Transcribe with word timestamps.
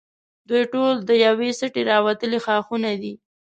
دوی 0.49 0.63
ټول 0.73 0.93
د 1.09 1.11
یوې 1.25 1.49
سټې 1.59 1.81
راوتلي 1.91 2.37
ښاخونه 2.45 2.91
دي. 3.01 3.13